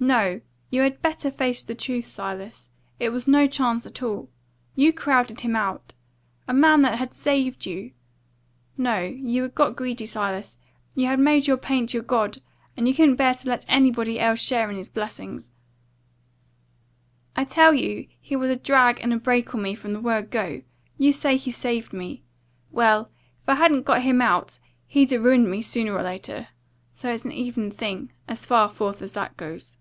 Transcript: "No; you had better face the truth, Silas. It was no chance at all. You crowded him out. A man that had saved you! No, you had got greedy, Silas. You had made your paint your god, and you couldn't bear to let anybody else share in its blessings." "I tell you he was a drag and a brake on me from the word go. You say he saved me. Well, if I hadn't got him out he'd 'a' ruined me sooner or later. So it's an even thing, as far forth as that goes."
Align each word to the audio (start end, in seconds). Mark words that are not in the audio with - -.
"No; 0.00 0.40
you 0.70 0.82
had 0.82 1.02
better 1.02 1.28
face 1.28 1.60
the 1.64 1.74
truth, 1.74 2.06
Silas. 2.06 2.70
It 3.00 3.08
was 3.08 3.26
no 3.26 3.48
chance 3.48 3.84
at 3.84 4.00
all. 4.00 4.28
You 4.76 4.92
crowded 4.92 5.40
him 5.40 5.56
out. 5.56 5.92
A 6.46 6.54
man 6.54 6.82
that 6.82 6.98
had 6.98 7.12
saved 7.12 7.66
you! 7.66 7.90
No, 8.76 9.00
you 9.00 9.42
had 9.42 9.56
got 9.56 9.74
greedy, 9.74 10.06
Silas. 10.06 10.56
You 10.94 11.06
had 11.08 11.18
made 11.18 11.48
your 11.48 11.56
paint 11.56 11.92
your 11.94 12.04
god, 12.04 12.40
and 12.76 12.86
you 12.86 12.94
couldn't 12.94 13.16
bear 13.16 13.34
to 13.34 13.48
let 13.48 13.64
anybody 13.68 14.20
else 14.20 14.38
share 14.38 14.70
in 14.70 14.78
its 14.78 14.88
blessings." 14.88 15.50
"I 17.34 17.42
tell 17.42 17.74
you 17.74 18.06
he 18.20 18.36
was 18.36 18.50
a 18.50 18.56
drag 18.56 19.00
and 19.00 19.12
a 19.12 19.18
brake 19.18 19.52
on 19.52 19.62
me 19.62 19.74
from 19.74 19.94
the 19.94 20.00
word 20.00 20.30
go. 20.30 20.62
You 20.96 21.12
say 21.12 21.36
he 21.36 21.50
saved 21.50 21.92
me. 21.92 22.22
Well, 22.70 23.10
if 23.40 23.48
I 23.48 23.56
hadn't 23.56 23.82
got 23.82 24.02
him 24.02 24.22
out 24.22 24.60
he'd 24.86 25.10
'a' 25.12 25.18
ruined 25.18 25.50
me 25.50 25.60
sooner 25.60 25.92
or 25.92 26.02
later. 26.04 26.46
So 26.92 27.12
it's 27.12 27.24
an 27.24 27.32
even 27.32 27.72
thing, 27.72 28.12
as 28.28 28.46
far 28.46 28.68
forth 28.68 29.02
as 29.02 29.14
that 29.14 29.36
goes." 29.36 29.74